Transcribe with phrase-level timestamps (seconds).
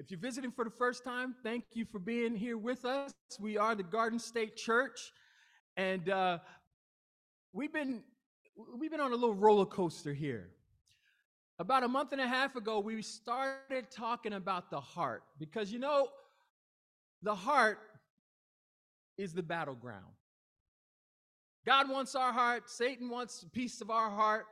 [0.00, 3.12] If you're visiting for the first time, thank you for being here with us.
[3.38, 5.12] We are the Garden State Church,
[5.76, 6.38] and uh,
[7.52, 8.02] we've been
[8.78, 10.52] we've been on a little roller coaster here.
[11.58, 15.78] About a month and a half ago, we started talking about the heart because you
[15.78, 16.08] know,
[17.22, 17.80] the heart
[19.18, 20.14] is the battleground.
[21.66, 22.70] God wants our heart.
[22.70, 24.46] Satan wants a piece of our heart.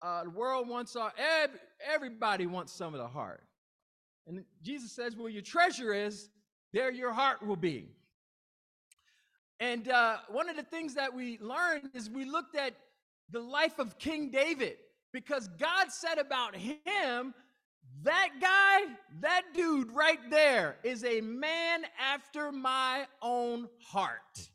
[0.00, 1.12] Uh, the world wants our.
[1.18, 1.58] Every,
[1.92, 3.42] everybody wants some of the heart.
[4.26, 6.30] And Jesus says, Where your treasure is,
[6.72, 7.88] there your heart will be.
[9.60, 12.74] And uh, one of the things that we learned is we looked at
[13.30, 14.76] the life of King David
[15.12, 17.34] because God said about him,
[18.02, 24.50] that guy, that dude right there is a man after my own heart.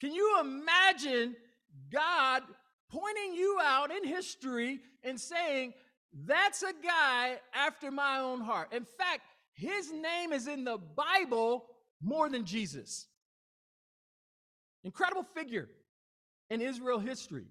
[0.00, 1.36] Can you imagine
[1.92, 2.42] God
[2.90, 5.74] pointing you out in history and saying,
[6.12, 8.72] that's a guy after my own heart.
[8.72, 9.22] In fact,
[9.54, 11.66] his name is in the Bible
[12.00, 13.06] more than Jesus.
[14.84, 15.68] Incredible figure
[16.50, 17.46] in Israel history.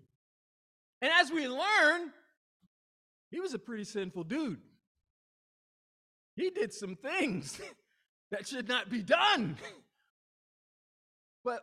[1.02, 2.12] And as we learn,
[3.32, 4.62] he was a pretty sinful dude.
[6.36, 7.60] He did some things
[8.32, 9.58] that should not be done.
[11.44, 11.62] but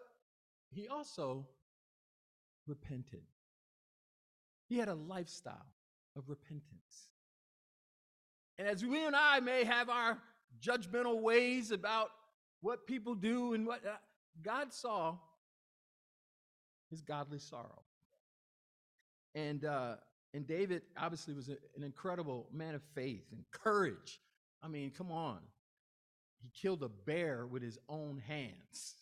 [0.71, 1.47] he also
[2.67, 3.23] repented.
[4.69, 5.72] He had a lifestyle
[6.17, 7.09] of repentance.
[8.59, 10.19] And as we and I may have our
[10.61, 12.11] judgmental ways about
[12.61, 13.97] what people do and what uh,
[14.43, 15.17] God saw
[16.91, 17.83] his godly sorrow.
[19.35, 19.97] And uh,
[20.35, 24.21] and David obviously was a, an incredible man of faith and courage.
[24.63, 25.39] I mean, come on.
[26.43, 28.95] He killed a bear with his own hands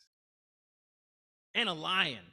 [1.55, 2.25] and a lion.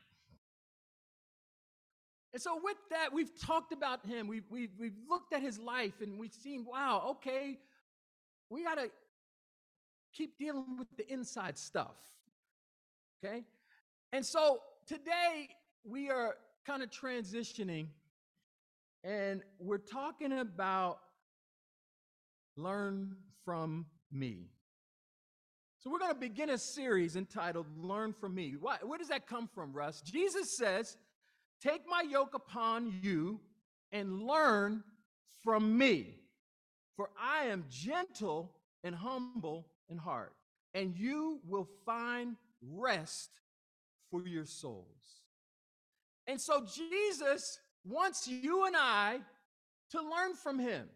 [2.38, 4.28] And so, with that, we've talked about him.
[4.28, 7.58] We've, we've, we've looked at his life and we've seen, wow, okay,
[8.52, 8.92] we got to
[10.14, 11.96] keep dealing with the inside stuff.
[13.26, 13.44] Okay?
[14.14, 15.50] And so, today,
[15.84, 17.88] we are kind of transitioning
[19.04, 21.00] and we're talking about
[22.56, 23.16] learn
[23.46, 24.52] from me.
[25.80, 28.54] So, we're going to begin a series entitled Learn from Me.
[28.60, 30.02] Why, where does that come from, Russ?
[30.02, 30.98] Jesus says,
[31.62, 33.40] Take my yoke upon you
[33.92, 34.84] and learn
[35.44, 36.16] from me,
[36.96, 38.52] for I am gentle
[38.84, 40.34] and humble in heart,
[40.74, 43.30] and you will find rest
[44.12, 45.24] for your souls.
[46.28, 49.20] And so Jesus wants you and I
[49.92, 50.88] to learn from him.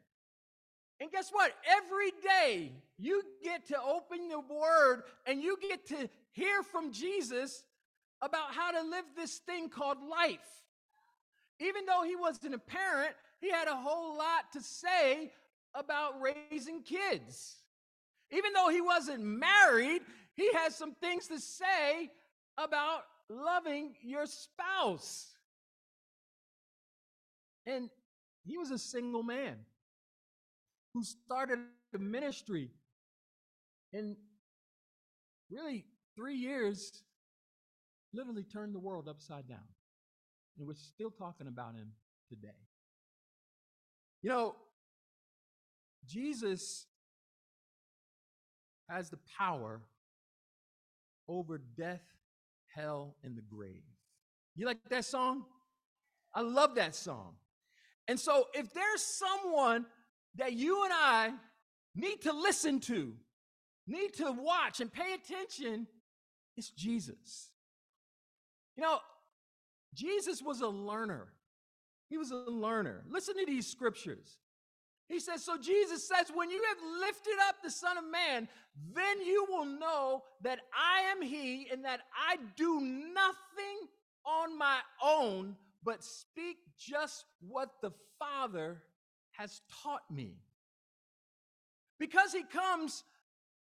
[0.99, 1.53] And guess what?
[1.67, 7.63] Every day you get to open the word and you get to hear from Jesus
[8.21, 10.39] about how to live this thing called life.
[11.59, 15.31] Even though he wasn't a parent, he had a whole lot to say
[15.75, 17.57] about raising kids.
[18.31, 20.01] Even though he wasn't married,
[20.35, 22.09] he has some things to say
[22.57, 25.27] about loving your spouse.
[27.65, 27.89] And
[28.45, 29.57] he was a single man
[30.93, 31.59] who started
[31.93, 32.69] a ministry
[33.93, 34.15] in
[35.49, 37.03] really three years
[38.13, 39.67] literally turned the world upside down.
[40.57, 41.91] And we're still talking about him
[42.29, 42.49] today.
[44.21, 44.55] You know,
[46.05, 46.85] Jesus
[48.89, 49.81] has the power
[51.27, 52.03] over death,
[52.75, 53.83] hell, and the grave.
[54.55, 55.45] You like that song?
[56.33, 57.35] I love that song.
[58.07, 59.85] And so, if there's someone
[60.35, 61.31] that you and I
[61.95, 63.13] need to listen to,
[63.87, 65.87] need to watch and pay attention,
[66.57, 67.50] it's Jesus.
[68.81, 68.99] You know,
[69.93, 71.27] Jesus was a learner.
[72.09, 73.03] He was a learner.
[73.07, 74.39] Listen to these scriptures.
[75.07, 78.47] He says, So Jesus says, When you have lifted up the Son of Man,
[78.95, 83.87] then you will know that I am He and that I do nothing
[84.25, 88.81] on my own, but speak just what the Father
[89.33, 90.37] has taught me.
[91.99, 93.03] Because He comes,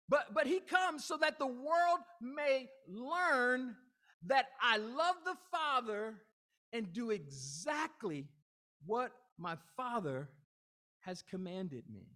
[0.09, 3.77] but, but He comes so that the world may learn
[4.27, 6.15] that I love the Father
[6.73, 8.27] and do exactly
[8.87, 10.29] what my Father
[11.01, 12.07] has commanded me.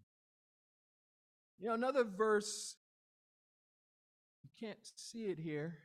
[1.58, 2.76] You know, another verse,
[4.42, 5.78] you can't see it here.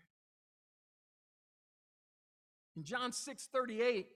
[2.75, 4.07] In John 6 38,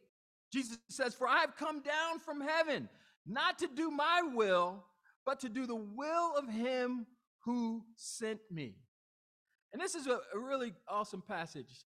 [0.52, 2.90] Jesus says, For I have come down from heaven,
[3.26, 4.84] not to do my will,
[5.26, 7.06] but to do the will of him
[7.46, 8.76] who sent me.
[9.72, 11.86] And this is a, really awesome passage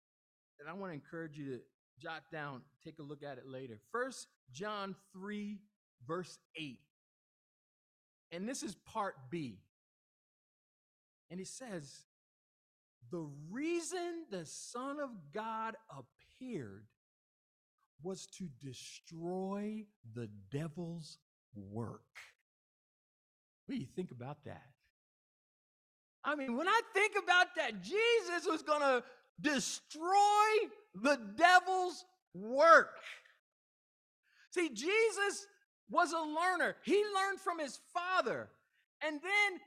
[0.60, 1.60] and I want to encourage you to
[2.00, 3.80] jot down, take a look at it later.
[3.92, 5.60] First John 3,
[6.08, 6.80] verse 8.
[8.32, 9.60] And this is part B.
[11.32, 12.06] And it says,
[13.12, 16.86] the reason the Son of God appeared
[18.04, 19.84] was to destroy
[20.16, 21.18] the devil's
[21.56, 22.02] work.
[23.66, 24.64] What do you think about that?
[26.24, 29.04] I mean, when I think about that, Jesus was going to
[29.42, 32.96] destroy the devil's work.
[34.52, 35.48] See, Jesus
[35.90, 36.76] was a learner.
[36.84, 38.50] He learned from his father,
[39.02, 39.60] and then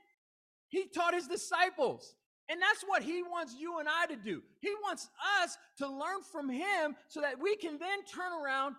[0.69, 2.15] he taught his disciples.
[2.49, 4.41] And that's what he wants you and I to do.
[4.59, 5.09] He wants
[5.41, 8.75] us to learn from him so that we can then turn around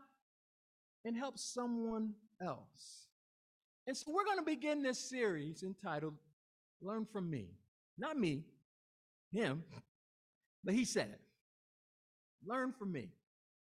[1.04, 2.12] and help someone
[2.42, 3.08] else.
[3.86, 6.14] And so we're going to begin this series entitled
[6.82, 7.48] Learn from Me.
[7.96, 8.42] Not me,
[9.32, 9.62] him,
[10.64, 11.20] but he said it.
[12.46, 13.08] Learn from me.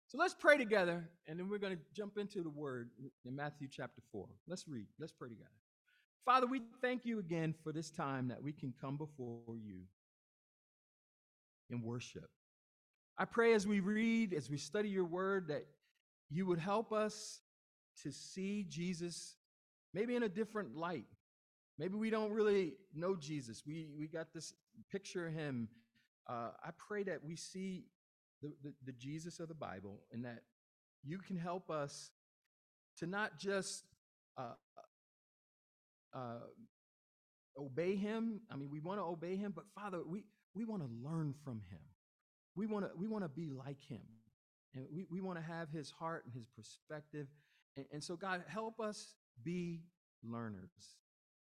[0.08, 2.90] So let's pray together, and then we're going to jump into the word
[3.26, 4.26] in Matthew chapter 4.
[4.48, 4.86] Let's read.
[5.00, 5.50] Let's pray together.
[6.24, 9.82] Father, we thank you again for this time that we can come before you
[11.70, 12.30] in worship.
[13.18, 15.66] I pray as we read, as we study your word, that
[16.30, 17.42] you would help us
[18.04, 19.36] to see Jesus
[19.94, 21.06] maybe in a different light.
[21.80, 23.64] Maybe we don't really know Jesus.
[23.66, 24.54] We, we got this
[24.92, 25.68] picture of him.
[26.28, 27.86] Uh, I pray that we see
[28.42, 30.44] the, the, the Jesus of the Bible and that
[31.04, 32.12] you can help us
[32.98, 33.84] to not just
[34.38, 34.54] uh,
[36.14, 36.40] uh,
[37.58, 38.42] obey him.
[38.52, 41.62] I mean, we want to obey him, but Father, we, we want to learn from
[41.70, 41.80] him.
[42.56, 44.02] We want to we want to be like him.
[44.74, 47.28] And we, we want to have his heart and his perspective.
[47.76, 49.82] And, and so, God, help us be
[50.24, 50.98] learners.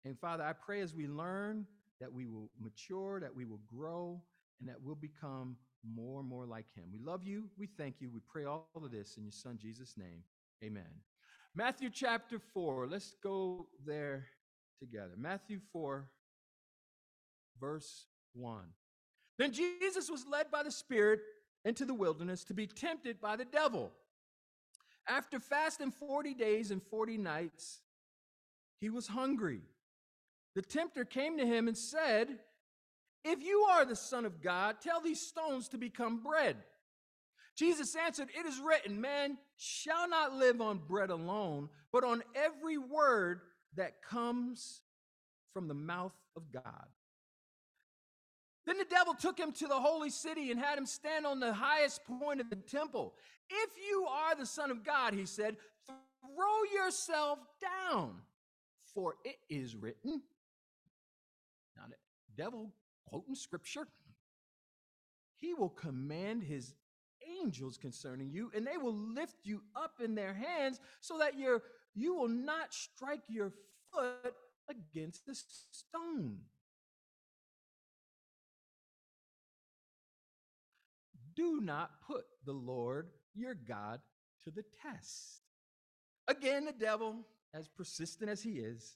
[0.05, 1.65] And Father, I pray as we learn
[2.01, 4.21] that we will mature, that we will grow,
[4.59, 6.85] and that we'll become more and more like him.
[6.91, 7.49] We love you.
[7.57, 8.09] We thank you.
[8.13, 10.23] We pray all of this in your son Jesus' name.
[10.63, 11.01] Amen.
[11.55, 12.87] Matthew chapter 4.
[12.87, 14.27] Let's go there
[14.79, 15.13] together.
[15.17, 16.07] Matthew 4,
[17.59, 18.63] verse 1.
[19.37, 21.19] Then Jesus was led by the Spirit
[21.65, 23.91] into the wilderness to be tempted by the devil.
[25.07, 27.81] After fasting 40 days and 40 nights,
[28.79, 29.61] he was hungry.
[30.55, 32.39] The tempter came to him and said,
[33.25, 36.57] If you are the Son of God, tell these stones to become bread.
[37.55, 42.77] Jesus answered, It is written, Man shall not live on bread alone, but on every
[42.77, 43.41] word
[43.75, 44.81] that comes
[45.53, 46.87] from the mouth of God.
[48.65, 51.53] Then the devil took him to the holy city and had him stand on the
[51.53, 53.13] highest point of the temple.
[53.49, 58.13] If you are the Son of God, he said, throw yourself down,
[58.93, 60.21] for it is written.
[61.75, 62.71] Now, the devil
[63.07, 63.87] quoting scripture,
[65.39, 66.73] he will command his
[67.41, 71.61] angels concerning you, and they will lift you up in their hands so that you
[71.95, 73.51] you will not strike your
[73.91, 74.33] foot
[74.69, 76.39] against the stone.
[81.35, 83.99] do not put the Lord your God
[84.43, 85.41] to the test.
[86.27, 87.15] Again, the devil,
[87.53, 88.95] as persistent as he is,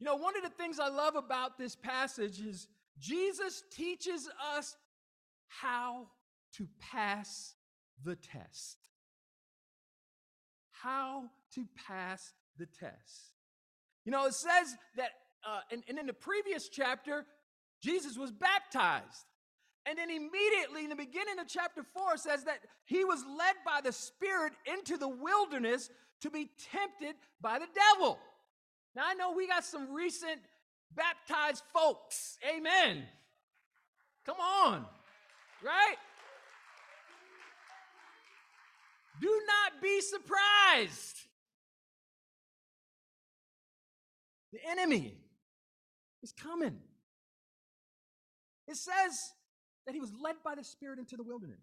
[0.00, 4.74] You know, one of the things I love about this passage is Jesus teaches us
[5.48, 6.06] how
[6.56, 7.54] to pass
[8.02, 8.78] the test.
[10.70, 13.32] How to pass the test.
[14.06, 15.10] You know, it says that,
[15.46, 17.26] uh, and, and in the previous chapter,
[17.82, 19.26] Jesus was baptized.
[19.84, 23.80] And then immediately in the beginning of chapter 4 says that he was led by
[23.82, 25.90] the Spirit into the wilderness
[26.22, 28.18] to be tempted by the devil.
[28.94, 30.40] Now I know we got some recent
[30.94, 32.38] baptized folks.
[32.48, 33.04] Amen.
[34.26, 34.84] Come on.
[35.64, 35.96] Right?
[39.20, 41.18] Do not be surprised.
[44.52, 45.16] The enemy
[46.22, 46.78] is coming.
[48.66, 49.32] It says
[49.86, 51.60] that he was led by the Spirit into the wilderness.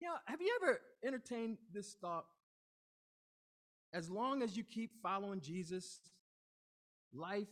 [0.00, 2.26] You know, have you ever entertained this thought?
[3.92, 6.00] As long as you keep following Jesus,
[7.14, 7.48] life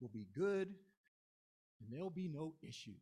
[0.00, 0.68] will be good
[1.80, 2.94] and there'll be no issues.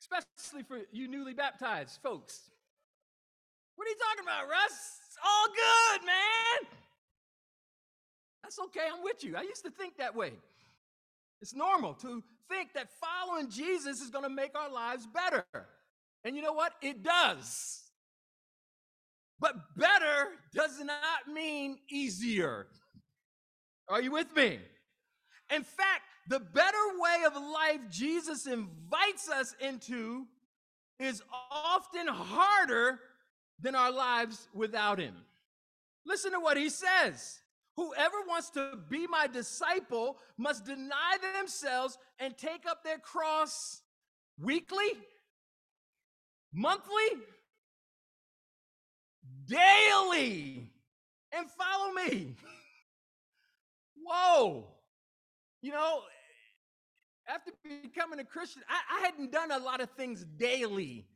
[0.00, 2.50] Especially for you newly baptized folks.
[3.76, 5.00] What are you talking about, Russ?
[5.06, 6.70] It's all good, man.
[8.42, 8.88] That's okay.
[8.92, 9.36] I'm with you.
[9.36, 10.32] I used to think that way.
[11.40, 15.44] It's normal to think that following Jesus is going to make our lives better.
[16.24, 16.72] And you know what?
[16.82, 17.81] It does.
[19.42, 22.68] But better does not mean easier.
[23.88, 24.60] Are you with me?
[25.52, 30.26] In fact, the better way of life Jesus invites us into
[31.00, 31.20] is
[31.50, 33.00] often harder
[33.60, 35.16] than our lives without him.
[36.06, 37.40] Listen to what he says.
[37.74, 43.82] Whoever wants to be my disciple must deny themselves and take up their cross
[44.38, 44.92] weekly,
[46.52, 47.22] monthly,
[49.52, 50.70] daily,
[51.32, 52.34] and follow me.
[53.96, 54.66] Whoa.
[55.60, 56.00] You know,
[57.28, 61.06] after becoming a Christian, I, I, hadn't done a lot of things daily.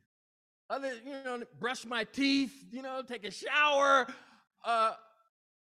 [0.69, 4.07] Other, you know, brush my teeth, you know, take a shower.
[4.63, 4.93] Uh,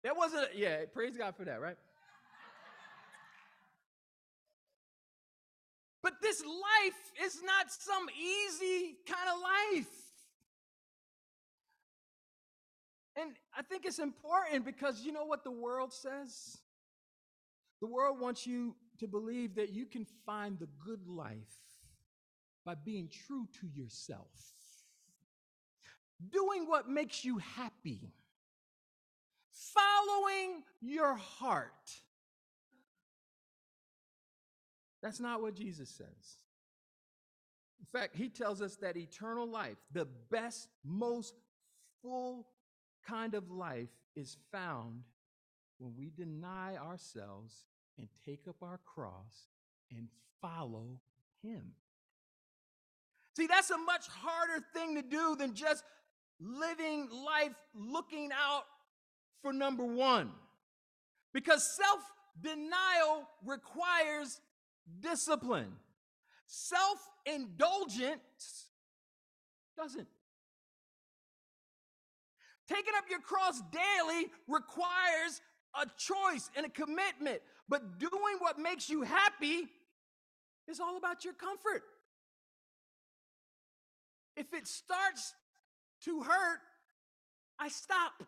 [0.05, 1.77] that wasn't, yeah, praise God for that, right?
[6.03, 10.08] But this life is not some easy kind of life.
[13.21, 16.59] And I think it's important because you know what the world says?
[17.81, 21.37] The world wants you to believe that you can find the good life
[22.65, 24.29] by being true to yourself,
[26.31, 28.13] doing what makes you happy,
[29.53, 31.73] following your heart.
[35.03, 36.39] That's not what Jesus says.
[37.81, 41.35] In fact, he tells us that eternal life, the best, most
[42.03, 42.47] full
[43.09, 45.03] kind of life, is found
[45.79, 47.67] when we deny ourselves
[47.99, 49.47] and take up our cross
[49.91, 50.09] and
[50.41, 51.01] follow
[51.43, 51.73] him.
[53.37, 55.85] See, that's a much harder thing to do than just
[56.41, 58.65] living life looking out
[59.43, 60.31] for number one.
[61.33, 62.01] Because self
[62.41, 64.41] denial requires
[65.01, 65.73] discipline,
[66.47, 68.67] self indulgence
[69.77, 70.09] doesn't.
[72.69, 75.41] Taking up your cross daily requires
[75.75, 77.41] a choice and a commitment.
[77.69, 79.69] But doing what makes you happy
[80.69, 81.83] is all about your comfort.
[84.37, 85.35] If it starts
[86.05, 86.61] to hurt,
[87.59, 88.23] I stop.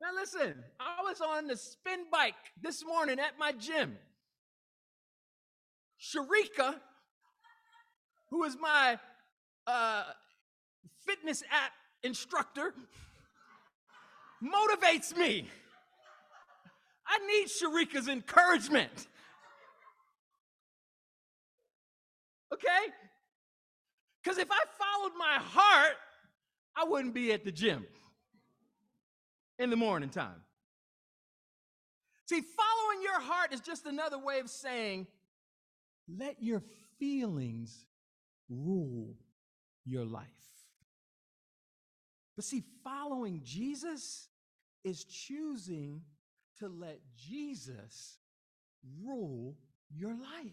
[0.00, 3.96] Now, listen, I was on the spin bike this morning at my gym.
[5.98, 6.74] Sharika,
[8.28, 8.98] who is my
[9.66, 10.02] uh,
[11.06, 11.72] fitness app
[12.02, 12.74] instructor,
[14.42, 15.48] motivates me.
[17.06, 19.06] I need Sharika's encouragement.
[22.52, 22.92] Okay?
[24.22, 25.96] Because if I followed my heart,
[26.76, 27.86] I wouldn't be at the gym
[29.58, 30.40] in the morning time.
[32.26, 35.06] See, following your heart is just another way of saying,
[36.08, 36.62] let your
[36.98, 37.86] feelings
[38.48, 39.14] rule
[39.84, 40.24] your life.
[42.36, 44.28] But see, following Jesus
[44.82, 46.02] is choosing
[46.58, 48.18] to let Jesus
[49.02, 49.56] rule
[49.90, 50.52] your life.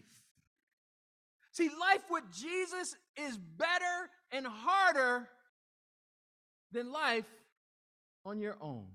[1.52, 5.28] See, life with Jesus is better and harder
[6.72, 7.26] than life
[8.24, 8.86] on your own.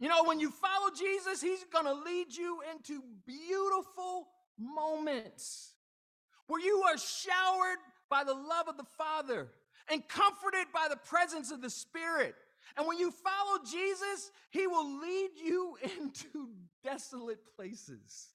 [0.00, 5.74] You know, when you follow Jesus, He's gonna lead you into beautiful moments
[6.46, 7.78] where you are showered
[8.10, 9.48] by the love of the Father
[9.90, 12.34] and comforted by the presence of the Spirit.
[12.76, 16.50] And when you follow Jesus, He will lead you into
[16.84, 18.28] desolate places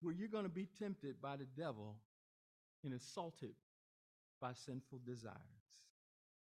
[0.00, 1.96] where you're going to be tempted by the devil
[2.84, 3.54] and assaulted
[4.40, 5.36] by sinful desires.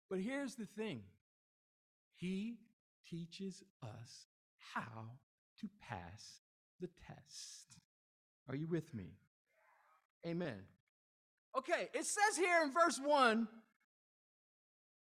[0.08, 1.02] But here's the thing
[2.14, 2.58] He
[3.08, 4.26] teaches us
[4.72, 5.10] how
[5.60, 6.40] to pass
[6.80, 7.78] the test.
[8.48, 9.18] Are you with me?
[10.26, 10.62] Amen.
[11.56, 13.46] Okay, it says here in verse 1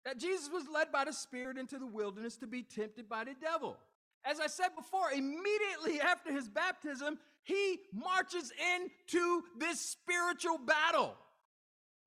[0.06, 3.36] that Jesus was led by the Spirit into the wilderness to be tempted by the
[3.40, 3.78] devil.
[4.26, 11.16] As I said before, immediately after his baptism, he marches into this spiritual battle.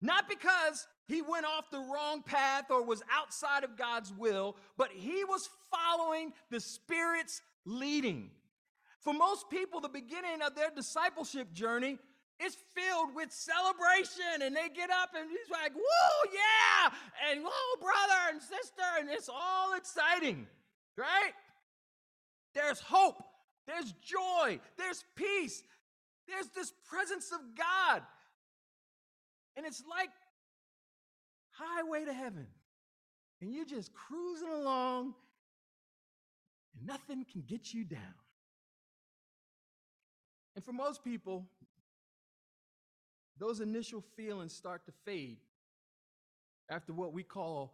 [0.00, 4.90] Not because he went off the wrong path or was outside of God's will, but
[4.92, 8.30] he was following the Spirit's leading.
[9.00, 11.98] For most people, the beginning of their discipleship journey
[12.40, 16.92] it's filled with celebration and they get up and he's like whoa yeah!
[17.30, 20.46] And whoa brother and sister and it's all exciting
[20.96, 21.32] right?
[22.54, 23.22] There's hope
[23.66, 25.62] there's joy there's peace
[26.28, 28.02] there's this presence of god.
[29.56, 30.08] And it's like
[31.50, 32.46] highway to heaven
[33.40, 35.14] and you're just cruising along
[36.74, 38.14] and nothing can get you down.
[40.54, 41.46] And for most people,
[43.42, 45.38] those initial feelings start to fade
[46.70, 47.72] after what we call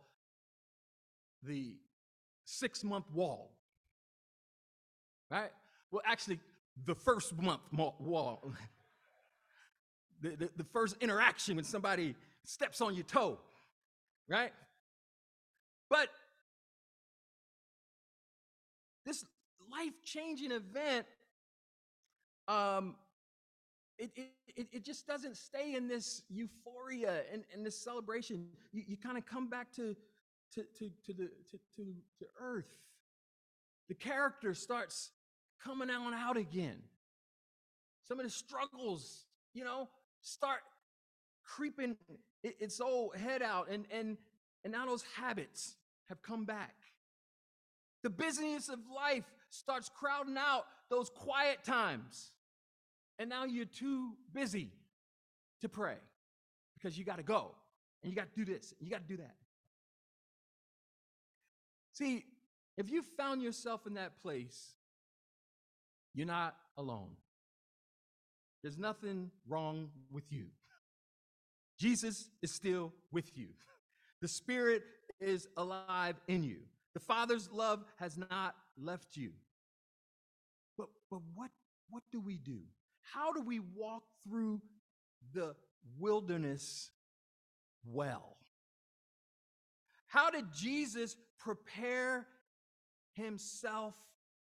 [1.42, 1.76] the
[2.46, 3.50] six month wall.
[5.30, 5.50] Right?
[5.90, 6.40] Well, actually,
[6.86, 8.50] the first month wall.
[10.22, 13.38] the, the, the first interaction when somebody steps on your toe.
[14.26, 14.52] Right?
[15.90, 16.08] But
[19.04, 19.22] this
[19.70, 21.04] life changing event,
[22.48, 22.94] um,
[23.98, 24.10] it,
[24.56, 28.46] it, it just doesn't stay in this euphoria and, and this celebration.
[28.72, 29.96] You, you kind of come back to,
[30.54, 31.84] to, to, to, the, to, to,
[32.20, 32.70] to earth.
[33.88, 35.10] The character starts
[35.62, 36.76] coming on out again.
[38.06, 39.88] Some of the struggles, you know,
[40.20, 40.60] start
[41.44, 41.96] creeping
[42.42, 44.16] its old head out, and, and,
[44.64, 45.76] and now those habits
[46.08, 46.74] have come back.
[48.02, 52.30] The busyness of life starts crowding out those quiet times.
[53.18, 54.70] And now you're too busy
[55.60, 55.96] to pray
[56.74, 57.54] because you got to go
[58.02, 59.34] and you got to do this and you got to do that.
[61.92, 62.24] See,
[62.76, 64.74] if you found yourself in that place,
[66.14, 67.10] you're not alone.
[68.62, 70.46] There's nothing wrong with you.
[71.78, 73.48] Jesus is still with you.
[74.20, 74.82] The Spirit
[75.20, 76.56] is alive in you.
[76.92, 79.30] The Father's love has not left you.
[80.76, 81.50] But, but what,
[81.88, 82.58] what do we do?
[83.12, 84.60] How do we walk through
[85.32, 85.54] the
[85.98, 86.90] wilderness
[87.84, 88.36] well?
[90.06, 92.26] How did Jesus prepare
[93.12, 93.94] himself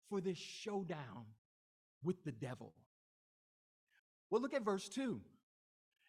[0.09, 1.27] for this showdown
[2.03, 2.73] with the devil?
[4.31, 5.21] Well, look at verse 2.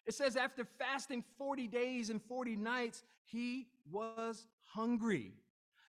[0.06, 5.34] It says, after fasting 40 days and 40 nights, he was hungry.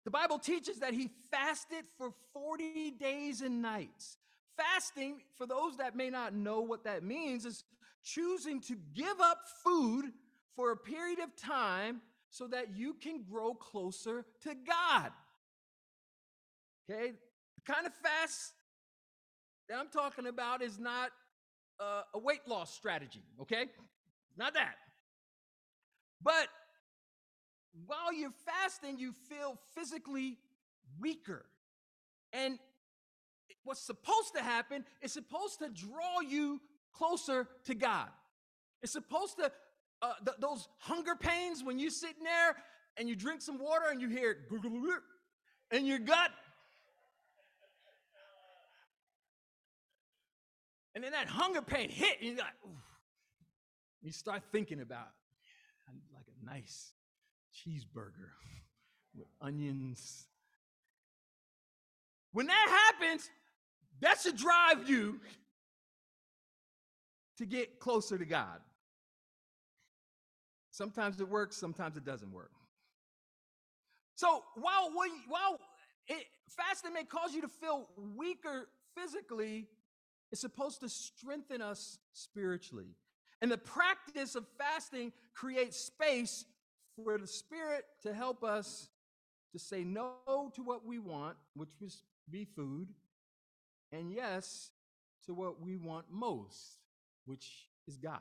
[0.03, 4.17] The Bible teaches that he fasted for 40 days and nights.
[4.57, 7.63] Fasting, for those that may not know what that means, is
[8.03, 10.05] choosing to give up food
[10.55, 15.11] for a period of time so that you can grow closer to God.
[16.89, 17.13] Okay?
[17.55, 18.53] The kind of fast
[19.67, 21.11] that I'm talking about is not
[21.79, 23.65] uh, a weight loss strategy, okay?
[24.37, 24.75] Not that.
[26.21, 26.47] But
[27.85, 30.37] while you're fasting, you feel physically
[30.99, 31.45] weaker.
[32.33, 32.59] And
[33.63, 36.59] what's supposed to happen is supposed to draw you
[36.93, 38.07] closer to God.
[38.81, 39.51] It's supposed to,
[40.01, 42.55] uh, th- those hunger pains when you're sitting there
[42.97, 44.37] and you drink some water and you hear
[45.71, 46.31] in your gut.
[50.95, 52.71] And then that hunger pain hit, and you're like, Oof.
[54.01, 55.07] you start thinking about
[56.13, 56.93] like a nice
[57.55, 58.31] cheeseburger
[59.15, 60.25] with onions.
[62.31, 63.29] When that happens,
[64.01, 65.19] that should drive you
[67.37, 68.59] to get closer to God.
[70.71, 72.51] Sometimes it works, sometimes it doesn't work.
[74.15, 75.59] So while we, while
[76.07, 79.67] it, fasting may cause you to feel weaker physically,
[80.31, 82.95] it's supposed to strengthen us spiritually.
[83.41, 86.45] And the practice of fasting creates space
[86.95, 88.89] for the Spirit to help us
[89.53, 90.13] to say no
[90.53, 92.89] to what we want, which was be food,
[93.91, 94.71] and yes
[95.25, 96.79] to what we want most,
[97.25, 98.19] which is God.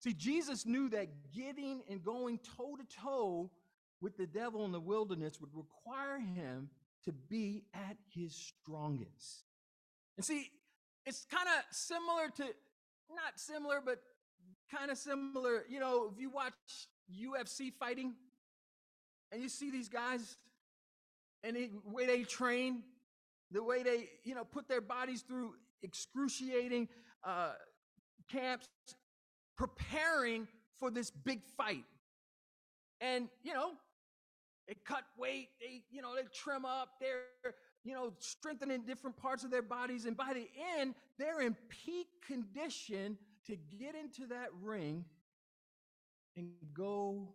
[0.00, 3.50] See, Jesus knew that getting and going toe to toe
[4.00, 6.70] with the devil in the wilderness would require him
[7.04, 9.44] to be at his strongest.
[10.16, 10.50] And see,
[11.04, 12.44] it's kind of similar to,
[13.10, 14.00] not similar, but
[14.70, 15.64] kind of similar.
[15.68, 16.52] You know, if you watch
[17.12, 18.14] UFC fighting
[19.32, 20.36] and you see these guys
[21.42, 22.82] and the way they train,
[23.50, 26.88] the way they, you know, put their bodies through excruciating
[27.24, 27.52] uh,
[28.30, 28.68] camps,
[29.56, 30.46] preparing
[30.78, 31.84] for this big fight.
[33.00, 33.72] And, you know,
[34.66, 39.44] they cut weight, they, you know, they trim up, they're, you know, strengthening different parts
[39.44, 40.04] of their bodies.
[40.04, 45.04] And by the end, they're in peak condition to get into that ring
[46.36, 47.34] and go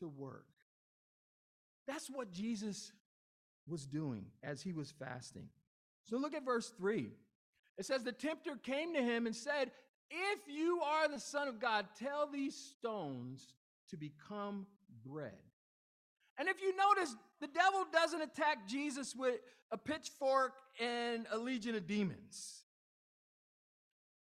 [0.00, 0.46] to work.
[1.86, 2.92] That's what Jesus
[3.68, 5.48] was doing as he was fasting.
[6.04, 7.10] So look at verse 3.
[7.76, 9.70] It says, The tempter came to him and said,
[10.10, 13.54] If you are the Son of God, tell these stones
[13.90, 14.66] to become
[15.04, 15.32] bread.
[16.38, 19.36] And if you notice, the devil doesn't attack Jesus with
[19.70, 22.62] a pitchfork and a legion of demons.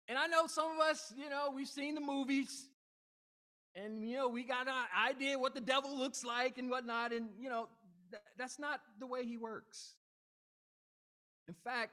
[0.09, 2.67] And I know some of us, you know, we've seen the movies
[3.75, 4.75] and, you know, we got an
[5.09, 7.13] idea what the devil looks like and whatnot.
[7.13, 7.69] And, you know,
[8.11, 9.95] th- that's not the way he works.
[11.47, 11.93] In fact,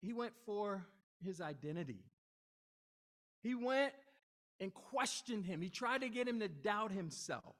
[0.00, 0.86] he went for
[1.24, 2.04] his identity.
[3.42, 3.92] He went
[4.60, 5.60] and questioned him.
[5.60, 7.56] He tried to get him to doubt himself.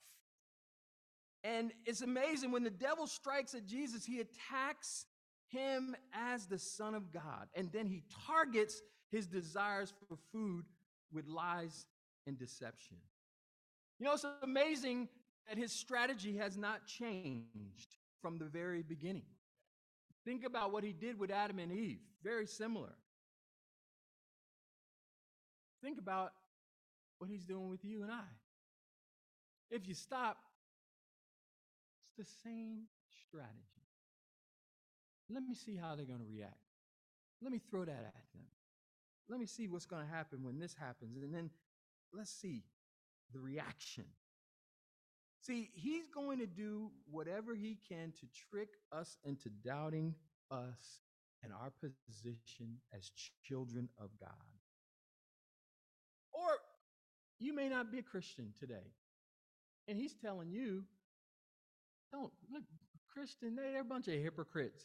[1.45, 5.07] And it's amazing when the devil strikes at Jesus, he attacks
[5.49, 7.49] him as the Son of God.
[7.55, 10.65] And then he targets his desires for food
[11.13, 11.87] with lies
[12.27, 12.99] and deception.
[13.99, 15.09] You know, it's amazing
[15.49, 19.23] that his strategy has not changed from the very beginning.
[20.25, 22.93] Think about what he did with Adam and Eve, very similar.
[25.83, 26.33] Think about
[27.19, 28.25] what he's doing with you and I.
[29.71, 30.37] If you stop,
[32.19, 32.83] it's the same
[33.29, 33.59] strategy.
[35.31, 36.57] Let me see how they're going to react.
[37.43, 38.45] Let me throw that at them.
[39.29, 41.23] Let me see what's going to happen when this happens.
[41.23, 41.51] And then
[42.13, 42.65] let's see
[43.33, 44.05] the reaction.
[45.49, 50.15] See, he's going to do whatever he can to trick us into doubting
[50.51, 51.01] us
[51.43, 51.73] and our
[52.07, 53.11] position as
[53.43, 54.29] children of God.
[56.35, 56.51] Or
[57.39, 58.93] you may not be a Christian today.
[59.89, 60.85] And he's telling you,
[62.13, 62.65] don't look,
[63.11, 64.85] Christian, they're a bunch of hypocrites.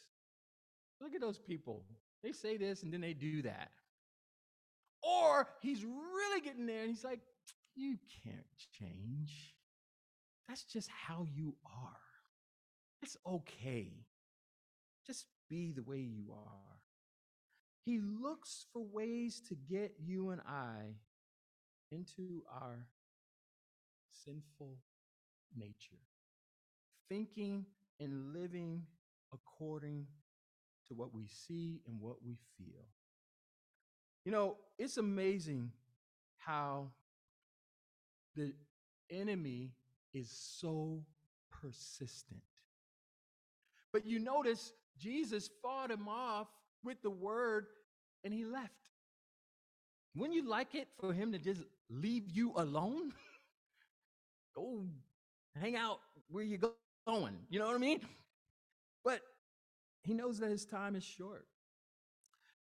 [1.01, 1.83] Look at those people.
[2.23, 3.71] They say this and then they do that.
[5.01, 7.19] Or he's really getting there and he's like,
[7.75, 8.45] you can't
[8.79, 9.52] change.
[10.47, 11.99] That's just how you are.
[13.01, 13.91] It's okay.
[15.05, 16.79] Just be the way you are.
[17.85, 20.95] He looks for ways to get you and I
[21.91, 22.87] into our
[24.23, 24.77] sinful
[25.55, 26.01] nature,
[27.09, 27.65] thinking
[27.99, 28.83] and living
[29.33, 30.07] according
[30.87, 32.85] to what we see and what we feel.
[34.25, 35.71] You know, it's amazing
[36.37, 36.87] how
[38.35, 38.53] the
[39.09, 39.71] enemy
[40.13, 41.03] is so
[41.51, 42.41] persistent.
[43.91, 46.47] But you notice Jesus fought him off
[46.83, 47.67] with the word
[48.23, 48.71] and he left.
[50.15, 53.11] Wouldn't you like it for him to just leave you alone?
[54.55, 54.85] Go
[55.59, 55.99] hang out
[56.29, 56.59] where you're
[57.07, 57.37] going.
[57.49, 58.01] You know what I mean?
[59.03, 59.21] But
[60.03, 61.45] he knows that his time is short.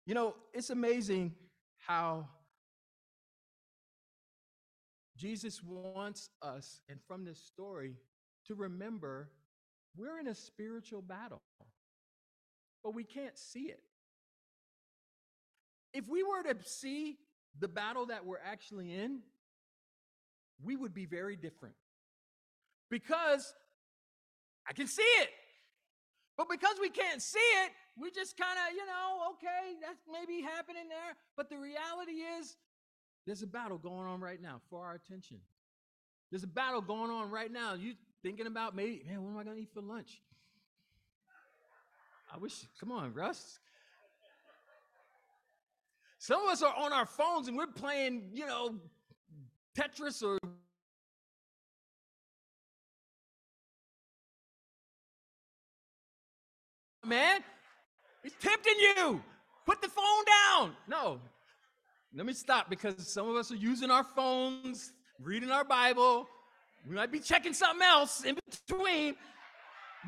[0.07, 1.35] You know, it's amazing
[1.79, 2.29] how
[5.21, 7.97] Jesus wants us, and from this story,
[8.47, 9.29] to remember
[9.95, 11.43] we're in a spiritual battle,
[12.83, 13.83] but we can't see it.
[15.93, 17.19] If we were to see
[17.59, 19.21] the battle that we're actually in,
[20.63, 21.75] we would be very different.
[22.91, 23.53] Because
[24.67, 25.29] I can see it.
[26.39, 30.41] But because we can't see it, we just kind of, you know, okay, that's maybe
[30.41, 31.17] happening there.
[31.37, 32.57] But the reality is,
[33.31, 35.37] there's a battle going on right now for our attention.
[36.33, 37.75] There's a battle going on right now.
[37.75, 40.21] You thinking about maybe, man, what am I going to eat for lunch?
[42.35, 43.61] I wish, come on, Russ.
[46.19, 48.75] Some of us are on our phones and we're playing, you know,
[49.79, 50.37] Tetris or
[57.07, 57.45] man.
[58.25, 59.23] He's tempting you.
[59.67, 60.73] Put the phone down.
[60.89, 61.21] No.
[62.13, 66.29] Let me stop because some of us are using our phones, reading our Bible.
[66.89, 68.37] We might be checking something else in
[68.69, 69.15] between,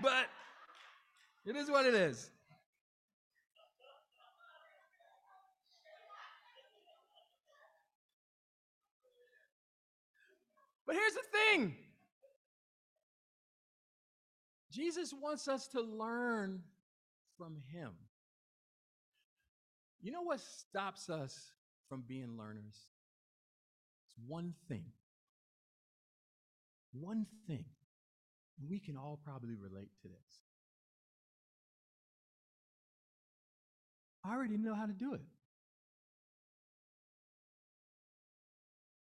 [0.02, 0.26] but
[1.46, 2.30] it is what it is.
[10.84, 11.76] But here's the thing
[14.72, 16.62] Jesus wants us to learn
[17.38, 17.92] from him.
[20.00, 21.52] You know what stops us
[21.92, 22.86] from being learners?
[24.06, 24.84] It's one thing.
[26.98, 27.66] One thing.
[28.66, 30.40] We can all probably relate to this.
[34.24, 35.20] I already know how to do it.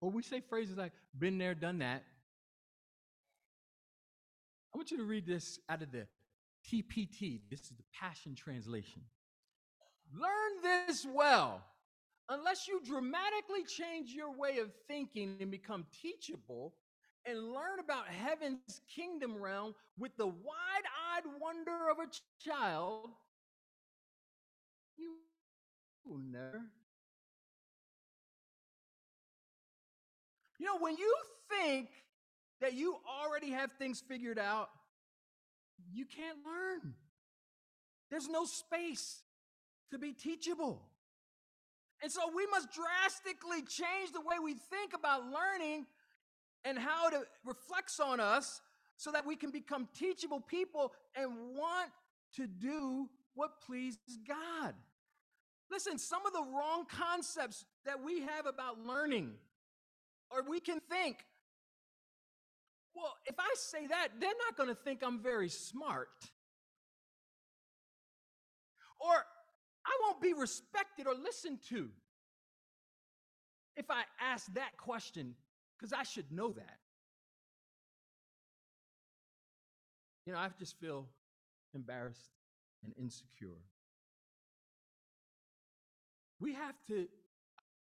[0.02, 2.04] Or we say phrases like, been there, done that.
[4.74, 6.06] I want you to read this out of the
[6.70, 7.40] TPT.
[7.50, 9.00] This is the Passion Translation.
[10.12, 11.62] Learn this well.
[12.28, 16.74] Unless you dramatically change your way of thinking and become teachable
[17.26, 22.08] and learn about heaven's kingdom realm with the wide eyed wonder of a
[22.42, 23.10] child,
[24.96, 25.16] you
[26.06, 26.62] will never.
[30.58, 31.14] You know, when you
[31.50, 31.88] think
[32.60, 34.70] that you already have things figured out,
[35.92, 36.94] you can't learn.
[38.10, 39.22] There's no space
[39.90, 40.82] to be teachable.
[42.02, 45.86] And so we must drastically change the way we think about learning
[46.64, 48.60] and how it reflects on us
[48.96, 51.90] so that we can become teachable people and want
[52.36, 54.74] to do what pleases God.
[55.70, 59.32] Listen, some of the wrong concepts that we have about learning,
[60.30, 61.24] or we can think,
[62.94, 66.08] well, if I say that, they're not going to think I'm very smart.
[69.00, 69.24] Or
[69.86, 71.90] I won't be respected or listened to
[73.76, 75.34] if I ask that question,
[75.76, 76.78] because I should know that.
[80.26, 81.06] You know, I just feel
[81.74, 82.30] embarrassed
[82.82, 83.58] and insecure.
[86.40, 87.06] We have to,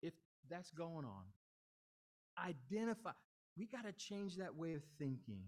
[0.02, 0.12] if
[0.50, 1.24] that's going on,
[2.38, 3.12] identify.
[3.56, 5.42] We got to change that way of thinking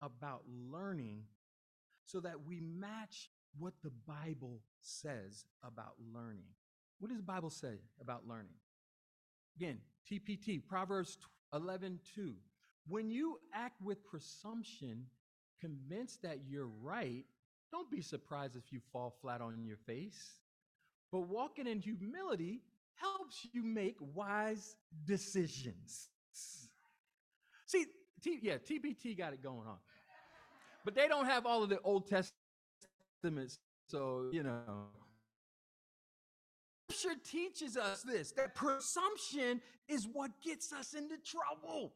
[0.00, 1.24] about learning
[2.06, 6.48] so that we match what the Bible says about learning.
[6.98, 8.54] What does the Bible say about learning?
[9.56, 9.78] Again,
[10.10, 11.18] TPT, Proverbs
[11.52, 12.34] 11 2.
[12.88, 15.06] When you act with presumption,
[15.60, 17.24] convinced that you're right,
[17.72, 20.40] don't be surprised if you fall flat on your face.
[21.10, 22.62] But walking in humility
[22.94, 26.08] helps you make wise decisions.
[27.66, 27.86] See,
[28.22, 29.78] T, yeah, TPT got it going on.
[30.84, 32.08] But they don't have all of the Old
[33.24, 33.58] Testaments,
[33.88, 34.88] so, you know.
[36.90, 41.94] Scripture teaches us this that presumption is what gets us into trouble.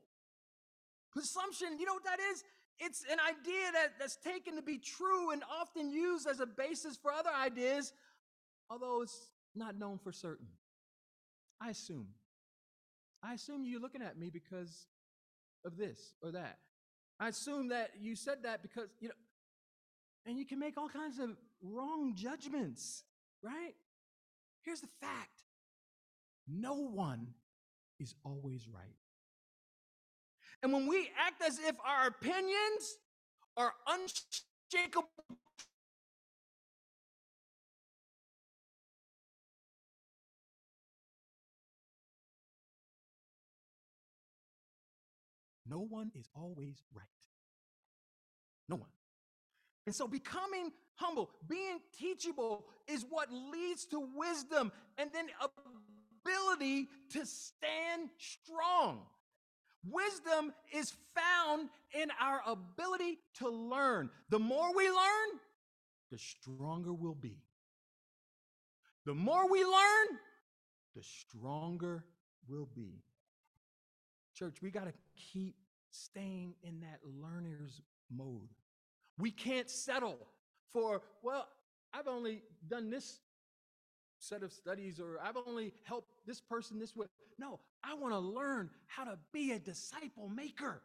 [1.12, 2.44] Presumption, you know what that is?
[2.78, 6.96] It's an idea that, that's taken to be true and often used as a basis
[6.96, 7.92] for other ideas,
[8.70, 10.46] although it's not known for certain.
[11.60, 12.06] I assume.
[13.22, 14.86] I assume you're looking at me because
[15.66, 16.58] of this or that.
[17.20, 19.14] I assume that you said that because, you know,
[20.26, 21.30] and you can make all kinds of
[21.62, 23.04] wrong judgments,
[23.42, 23.74] right?
[24.62, 25.42] Here's the fact
[26.46, 27.28] no one
[27.98, 28.96] is always right.
[30.62, 32.98] And when we act as if our opinions
[33.56, 35.08] are unshakable
[45.68, 47.04] No one is always right.
[48.68, 48.88] No one.
[49.88, 57.24] And so becoming humble, being teachable is what leads to wisdom and then ability to
[57.24, 59.00] stand strong.
[59.88, 64.10] Wisdom is found in our ability to learn.
[64.28, 65.40] The more we learn,
[66.10, 67.38] the stronger we'll be.
[69.06, 70.18] The more we learn,
[70.96, 72.04] the stronger
[72.46, 73.04] we'll be.
[74.34, 75.56] Church, we got to keep
[75.90, 78.50] staying in that learner's mode.
[79.18, 80.18] We can't settle
[80.72, 81.48] for, well,
[81.92, 83.20] I've only done this
[84.20, 87.06] set of studies or I've only helped this person this way.
[87.38, 90.82] No, I want to learn how to be a disciple maker.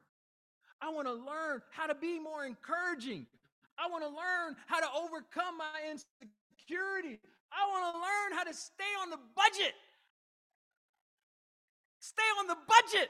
[0.82, 3.26] I want to learn how to be more encouraging.
[3.78, 7.19] I want to learn how to overcome my insecurity.
[7.52, 9.74] I want to learn how to stay on the budget.
[12.00, 13.10] Stay on the budget.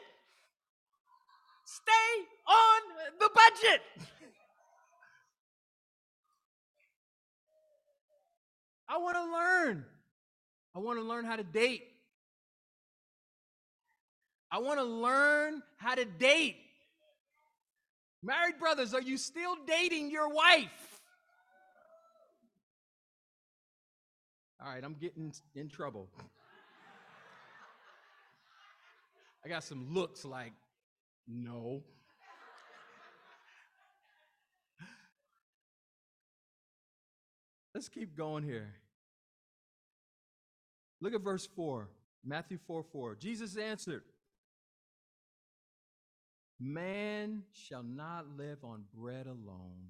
[1.65, 2.09] Stay
[2.47, 3.81] on the budget.
[8.93, 9.85] I want to learn.
[10.75, 11.83] I want to learn how to date.
[14.51, 16.57] I want to learn how to date.
[18.21, 21.01] Married brothers, are you still dating your wife?
[24.63, 26.07] All right, I'm getting in trouble.
[29.43, 30.53] I got some looks like,
[31.27, 31.81] no.
[37.73, 38.75] Let's keep going here.
[41.03, 41.89] Look at verse 4,
[42.23, 43.15] Matthew 4 4.
[43.15, 44.03] Jesus answered,
[46.61, 49.89] Man shall not live on bread alone,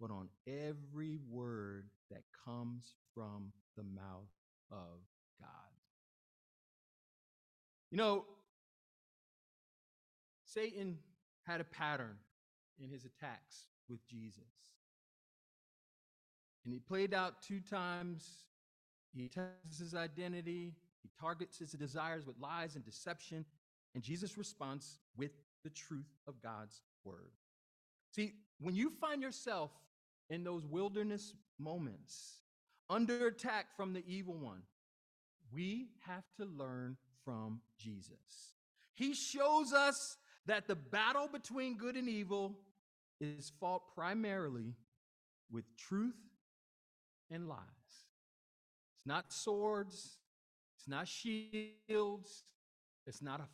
[0.00, 4.30] but on every word that comes from the mouth
[4.70, 5.00] of
[5.40, 5.48] God.
[7.90, 8.24] You know,
[10.44, 10.98] Satan
[11.48, 12.14] had a pattern
[12.80, 14.44] in his attacks with Jesus.
[16.64, 18.44] And he played out two times.
[19.16, 23.44] He tests his identity, he targets his desires with lies and deception,
[23.94, 27.32] and Jesus responds with the truth of God's word.
[28.10, 29.70] See, when you find yourself
[30.30, 32.42] in those wilderness moments,
[32.90, 34.62] under attack from the evil one,
[35.52, 38.54] we have to learn from Jesus.
[38.94, 42.58] He shows us that the battle between good and evil
[43.20, 44.74] is fought primarily
[45.50, 46.14] with truth
[47.30, 47.58] and lies.
[49.04, 50.16] It's not swords,
[50.78, 52.44] it's not shields,
[53.06, 53.44] it's not a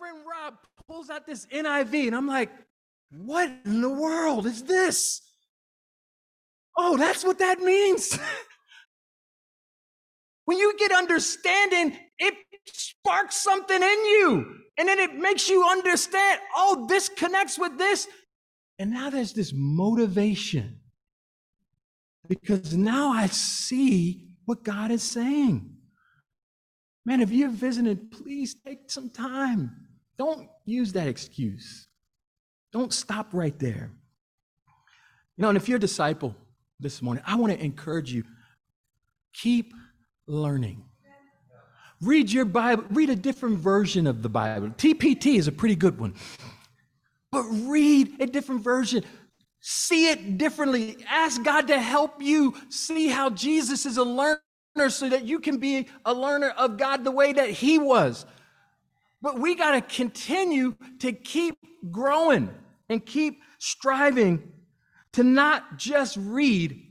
[0.00, 0.54] friend Rob
[0.88, 2.50] pulls out this NIV, and I'm like,
[3.12, 5.20] what in the world is this?
[6.76, 8.14] Oh, that's what that means.
[10.46, 12.34] when you get understanding, it
[12.64, 14.56] sparks something in you.
[14.78, 18.08] And then it makes you understand, oh, this connects with this.
[18.78, 20.80] And now there's this motivation
[22.26, 25.76] because now I see what God is saying.
[27.04, 29.88] Man, if you're visiting, please take some time.
[30.20, 31.88] Don't use that excuse.
[32.74, 33.90] Don't stop right there.
[35.38, 36.36] You know, and if you're a disciple
[36.78, 38.24] this morning, I want to encourage you
[39.32, 39.72] keep
[40.26, 40.84] learning.
[42.02, 44.68] Read your Bible, read a different version of the Bible.
[44.68, 46.12] TPT is a pretty good one.
[47.32, 49.04] But read a different version.
[49.60, 50.98] See it differently.
[51.08, 54.42] Ask God to help you see how Jesus is a learner
[54.90, 58.26] so that you can be a learner of God the way that He was.
[59.22, 61.56] But we got to continue to keep
[61.90, 62.50] growing
[62.88, 64.52] and keep striving
[65.12, 66.88] to not just read,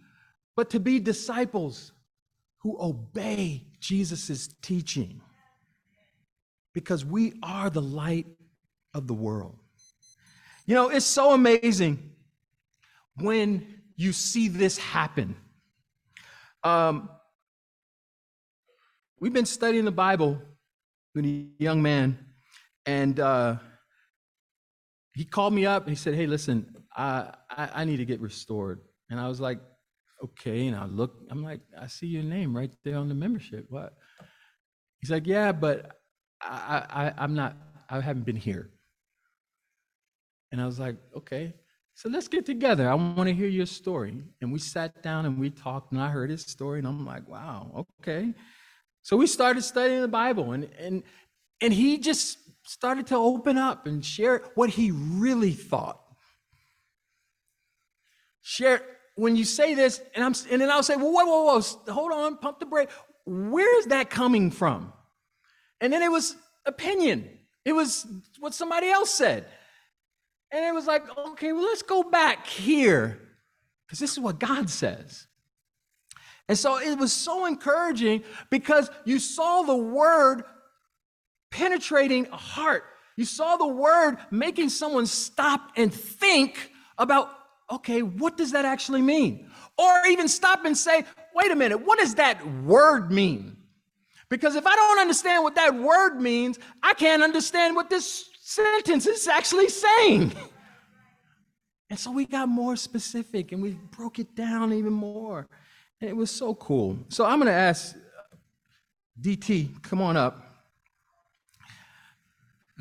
[0.55, 1.91] but to be disciples
[2.59, 5.21] who obey Jesus' teaching.
[6.73, 8.27] Because we are the light
[8.93, 9.57] of the world.
[10.65, 12.11] You know, it's so amazing
[13.15, 15.35] when you see this happen.
[16.63, 17.09] Um,
[19.19, 20.41] we've been studying the Bible
[21.21, 21.25] with
[21.59, 22.17] a young man,
[22.85, 23.57] and uh,
[25.13, 28.21] he called me up and he said, Hey, listen, I, I, I need to get
[28.21, 28.79] restored.
[29.09, 29.59] And I was like,
[30.23, 30.67] Okay.
[30.67, 33.65] And I look, I'm like, I see your name right there on the membership.
[33.69, 33.93] What?
[35.01, 35.99] He's like, Yeah, but
[36.41, 37.57] I, I, I'm not,
[37.89, 38.69] I haven't been here.
[40.51, 41.53] And I was like, Okay.
[41.95, 42.89] So let's get together.
[42.89, 44.23] I want to hear your story.
[44.39, 47.27] And we sat down and we talked, and I heard his story, and I'm like,
[47.27, 48.33] wow, okay.
[49.09, 51.01] So we started studying the Bible, and and
[51.61, 55.99] and he just started to open up and share what he really thought.
[58.43, 58.83] Share
[59.15, 62.11] when you say this, and I'm and then I'll say, well, whoa, whoa, whoa, hold
[62.11, 62.89] on, pump the brake.
[63.25, 64.93] Where is that coming from?
[65.81, 66.35] And then it was
[66.67, 67.27] opinion.
[67.65, 68.05] It was
[68.37, 69.47] what somebody else said.
[70.51, 73.19] And it was like, okay, well, let's go back here
[73.87, 75.25] because this is what God says.
[76.49, 80.43] And so it was so encouraging because you saw the word
[81.51, 82.83] penetrating a heart.
[83.15, 87.29] You saw the word making someone stop and think about,
[87.69, 89.51] okay, what does that actually mean?
[89.77, 93.55] Or even stop and say, wait a minute, what does that word mean?
[94.27, 99.05] Because if I don't understand what that word means, I can't understand what this sentence
[99.05, 100.33] is actually saying.
[101.91, 105.47] And so we got more specific and we broke it down even more.
[106.01, 106.97] It was so cool.
[107.09, 107.95] So I'm going to ask
[109.21, 110.41] DT, come on up.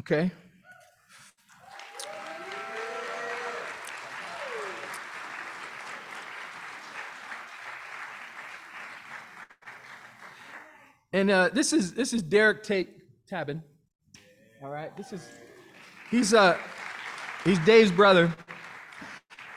[0.00, 0.30] Okay?
[11.12, 12.90] And uh, this is this is Derek Tate
[13.26, 13.62] Tabin.
[14.62, 15.26] All right, this is
[16.10, 16.56] He's uh
[17.44, 18.32] he's Dave's brother.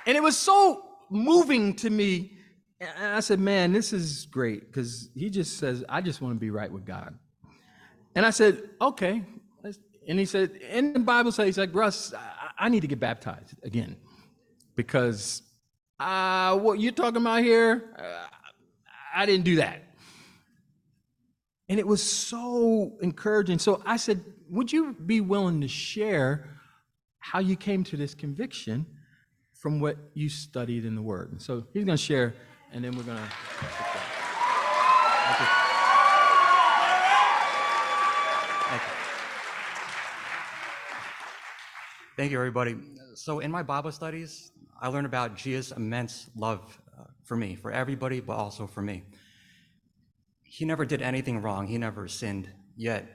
[0.05, 2.37] And it was so moving to me.
[2.81, 6.39] And I said, man, this is great because he just says, I just want to
[6.39, 7.13] be right with God.
[8.15, 9.23] And I said, okay.
[10.07, 12.11] And he said, and the Bible says, he's like, Russ,
[12.57, 13.97] I, need to get baptized again
[14.75, 15.43] because
[15.99, 18.27] uh, what you're talking about here, uh,
[19.13, 19.83] I didn't do that.
[21.69, 23.59] And it was so encouraging.
[23.59, 26.49] So I said, Would you be willing to share
[27.19, 28.85] how you came to this conviction
[29.53, 31.31] from what you studied in the Word?
[31.31, 32.33] And so he's going to share,
[32.71, 33.23] and then we're going to.
[42.17, 42.37] Thank you.
[42.37, 42.75] Everybody.
[43.15, 47.71] So, in my Bible studies, I learned about Jesus' immense love uh, for me, for
[47.71, 49.03] everybody, but also for me
[50.51, 51.65] he never did anything wrong.
[51.65, 52.49] He never sinned.
[52.75, 53.07] Yet,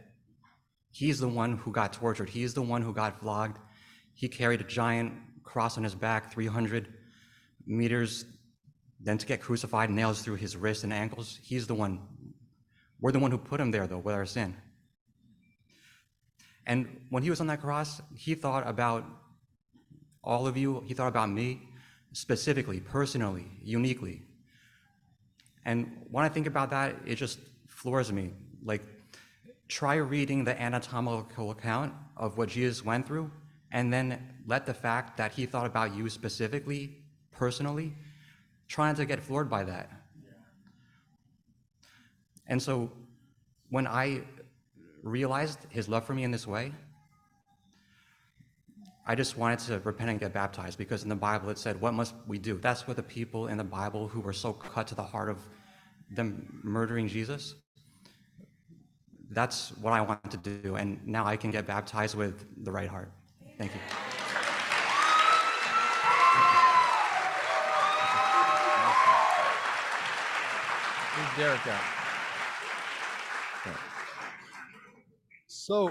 [0.91, 2.31] he's the one who got tortured.
[2.31, 3.59] He's the one who got flogged.
[4.15, 6.95] He carried a giant cross on his back, 300
[7.67, 8.25] meters,
[9.07, 11.39] then to get crucified, nails through his wrists and ankles.
[11.41, 12.01] He's the one.
[13.01, 14.57] We're the one who put him there, though, with our sin.
[16.67, 19.05] And when he was on that cross, he thought about
[20.25, 20.83] all of you.
[20.87, 21.69] He thought about me
[22.13, 24.23] specifically, personally, uniquely.
[25.65, 27.39] And when I think about that, it just
[27.69, 28.33] floors me.
[28.65, 28.83] Like,
[29.69, 33.31] try reading the anatomical account of what Jesus went through,
[33.71, 37.95] and then let the fact that he thought about you specifically, personally,
[38.69, 39.91] trying to get floored by that.
[42.47, 42.91] And so
[43.71, 44.23] when I
[45.03, 46.73] realized his love for me in this way,
[49.09, 51.95] I just wanted to repent and get baptized because in the Bible it said, What
[51.95, 52.59] must we do?
[52.59, 55.39] That's what the people in the Bible who were so cut to the heart of
[56.11, 57.55] them murdering Jesus.
[59.31, 60.77] That's what I want to do.
[60.77, 63.13] And now I can get baptized with the right heart.
[63.59, 64.16] Thank you.
[71.17, 71.61] Where's Derek?
[71.61, 71.77] Okay.
[75.47, 75.91] So,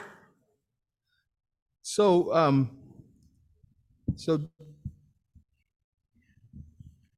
[1.81, 2.77] so, um,
[4.15, 4.39] so,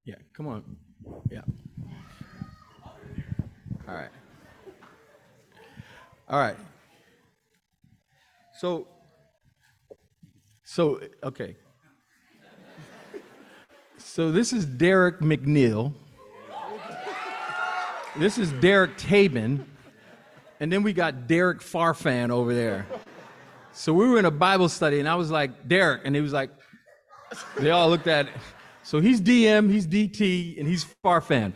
[0.06, 0.64] yeah, come on.
[1.30, 1.42] Yeah.
[3.90, 4.10] All right.
[6.30, 6.58] All right.
[8.58, 8.88] So,
[10.64, 11.58] so, okay.
[13.98, 15.94] So this is Derek McNeil.
[18.20, 19.64] This is Derek Tabin.
[20.60, 22.88] And then we got Derek Farfan over there.
[23.74, 26.02] So we were in a Bible study, and I was like, Derek.
[26.04, 26.50] And he was like,
[27.60, 28.34] they all looked at it.
[28.82, 31.54] So he's DM, he's DT, and he's Farfan.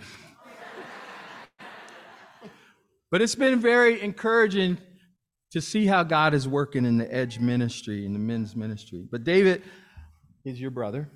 [3.09, 4.77] But it's been very encouraging
[5.53, 9.07] to see how God is working in the Edge ministry, in the men's ministry.
[9.11, 9.63] But David
[10.45, 11.09] is your brother.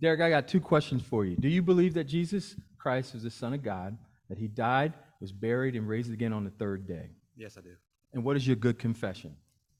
[0.00, 1.34] Derek, I got two questions for you.
[1.36, 3.98] Do you believe that Jesus Christ is the Son of God,
[4.30, 7.10] that he died, was buried, and raised again on the third day?
[7.36, 7.74] Yes, I do.
[8.14, 9.36] And what is your good confession?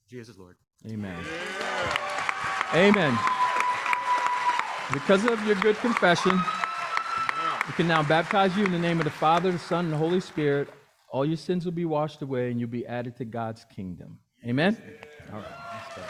[0.08, 0.56] Jesus Lord.
[0.86, 1.24] Amen.
[2.74, 3.18] Amen.
[4.92, 6.32] Because of your good confession,
[7.66, 9.98] we can now baptize you in the name of the Father, the Son, and the
[9.98, 10.68] Holy Spirit.
[11.08, 14.18] All your sins will be washed away, and you'll be added to God's kingdom.
[14.44, 14.76] Amen?
[15.32, 16.02] All right, let's go.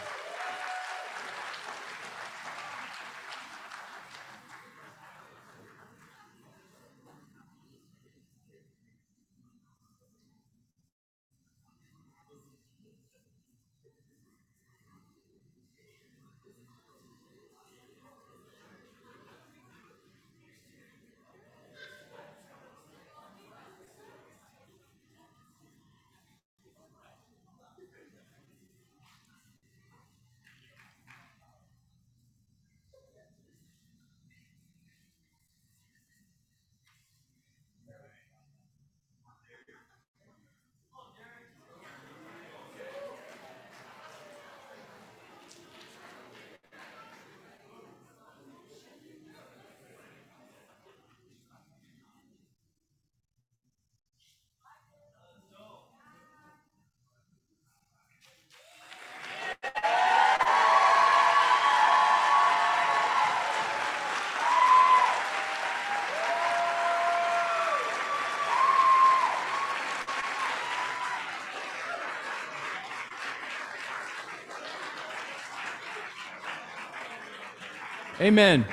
[78.21, 78.63] Amen.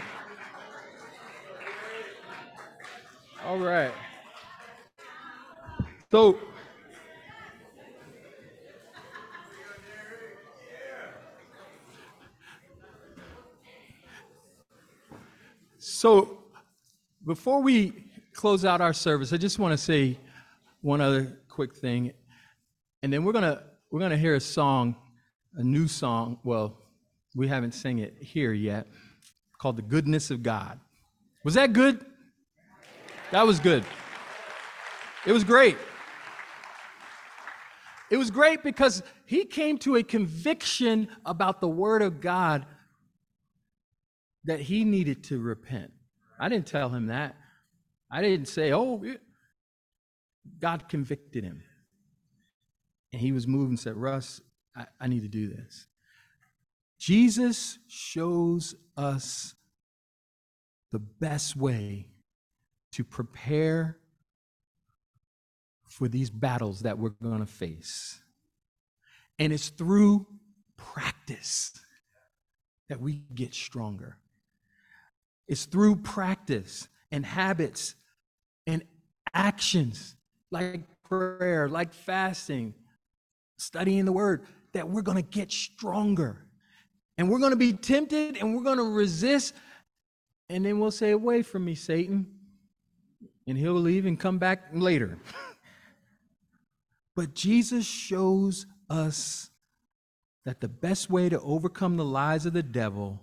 [3.46, 3.94] All right.
[6.10, 6.38] So,
[15.78, 16.40] so
[17.24, 20.18] before we close out our service, I just want to say
[20.82, 22.12] one other quick thing,
[23.02, 24.94] and then we're gonna we're gonna hear a song,
[25.54, 26.38] a new song.
[26.44, 26.76] Well,
[27.34, 28.86] we haven't sang it here yet,
[29.58, 30.80] called "The Goodness of God."
[31.44, 32.04] Was that good?
[33.30, 33.84] That was good.
[35.26, 35.76] It was great.
[38.10, 42.64] It was great because he came to a conviction about the Word of God
[44.44, 45.92] that he needed to repent.
[46.40, 47.36] I didn't tell him that.
[48.10, 49.04] I didn't say, oh.
[50.60, 51.62] God convicted him.
[53.12, 54.40] And he was moved and said, Russ,
[54.74, 55.86] I, I need to do this.
[56.98, 59.54] Jesus shows us
[60.90, 62.06] the best way
[62.92, 63.98] to prepare
[65.88, 68.20] for these battles that we're going to face.
[69.38, 70.26] And it's through
[70.76, 71.72] practice
[72.88, 74.16] that we get stronger.
[75.46, 77.94] It's through practice and habits
[78.66, 78.82] and
[79.32, 80.16] actions
[80.50, 82.74] like prayer, like fasting,
[83.56, 86.44] studying the word that we're going to get stronger.
[87.18, 89.52] And we're going to be tempted and we're going to resist.
[90.48, 92.28] And then we'll say, Away from me, Satan.
[93.46, 95.18] And he'll leave and come back later.
[97.16, 99.50] but Jesus shows us
[100.44, 103.20] that the best way to overcome the lies of the devil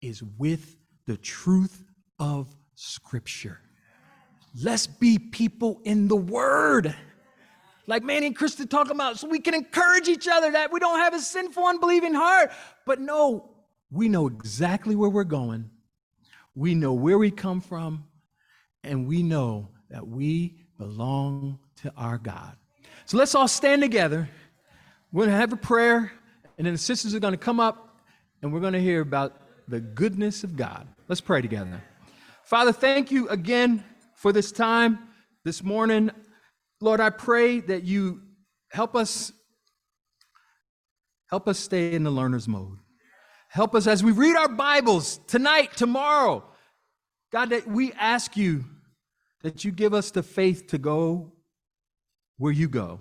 [0.00, 0.76] is with
[1.06, 1.84] the truth
[2.18, 3.60] of Scripture.
[4.62, 6.94] Let's be people in the Word.
[7.86, 10.98] Like Manny and Krista talk about, so we can encourage each other that we don't
[10.98, 12.50] have a sinful, unbelieving heart.
[12.86, 13.50] But no,
[13.90, 15.70] we know exactly where we're going,
[16.54, 18.04] we know where we come from,
[18.82, 22.56] and we know that we belong to our God.
[23.06, 24.28] So let's all stand together.
[25.12, 26.10] We're going to have a prayer,
[26.56, 27.84] and then the sisters are going to come up
[28.42, 30.86] and we're going to hear about the goodness of God.
[31.08, 31.82] Let's pray together.
[32.42, 33.82] Father, thank you again
[34.14, 34.98] for this time
[35.44, 36.10] this morning.
[36.84, 38.20] Lord, I pray that you
[38.70, 39.32] help us
[41.30, 42.76] help us stay in the learner's mode.
[43.48, 46.44] Help us as we read our Bibles tonight, tomorrow.
[47.32, 48.66] God, that we ask you
[49.42, 51.32] that you give us the faith to go
[52.36, 52.98] where you go,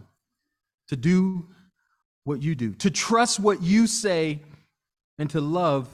[0.88, 1.50] to do
[2.24, 4.44] what you do, to trust what you say,
[5.20, 5.90] and to love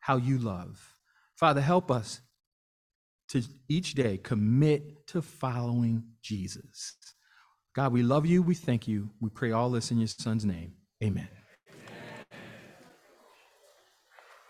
[0.00, 0.92] how you love.
[1.36, 2.20] Father, help us
[3.30, 6.96] to each day commit to following Jesus.
[7.74, 8.40] God, we love you.
[8.40, 9.10] We thank you.
[9.20, 10.74] We pray all this in your son's name.
[11.02, 11.28] Amen.